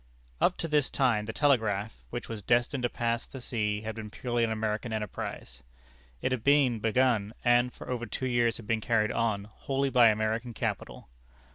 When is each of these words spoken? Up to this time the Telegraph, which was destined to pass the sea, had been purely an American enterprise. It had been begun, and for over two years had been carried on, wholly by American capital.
Up 0.41 0.57
to 0.57 0.67
this 0.67 0.89
time 0.89 1.25
the 1.25 1.31
Telegraph, 1.31 2.03
which 2.09 2.27
was 2.27 2.41
destined 2.41 2.81
to 2.81 2.89
pass 2.89 3.27
the 3.27 3.39
sea, 3.39 3.81
had 3.81 3.93
been 3.93 4.09
purely 4.09 4.43
an 4.43 4.49
American 4.51 4.91
enterprise. 4.91 5.61
It 6.23 6.31
had 6.31 6.43
been 6.43 6.79
begun, 6.79 7.33
and 7.45 7.71
for 7.71 7.87
over 7.87 8.07
two 8.07 8.25
years 8.25 8.57
had 8.57 8.65
been 8.65 8.81
carried 8.81 9.11
on, 9.11 9.43
wholly 9.43 9.91
by 9.91 10.07
American 10.07 10.55
capital. 10.55 11.07